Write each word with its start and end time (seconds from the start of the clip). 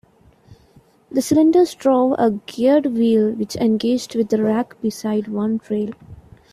The 1.11 1.21
cylinders 1.21 1.75
drove 1.75 2.15
a 2.17 2.31
geared 2.47 2.87
wheel 2.87 3.33
which 3.33 3.55
engaged 3.57 4.15
with 4.15 4.29
the 4.29 4.41
rack 4.41 4.75
beside 4.81 5.27
one 5.27 5.61
rail. 5.69 5.91